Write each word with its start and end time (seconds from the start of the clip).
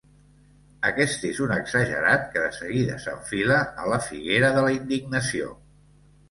Aquest 0.87 1.25
és 1.27 1.41
un 1.47 1.51
exagerat 1.57 2.25
que 2.31 2.45
de 2.45 2.55
seguida 2.61 2.97
s'enfila 3.05 3.59
a 3.85 3.87
la 3.93 4.01
figuera 4.07 4.51
de 4.57 4.65
la 4.69 4.73
indignació. 4.79 5.53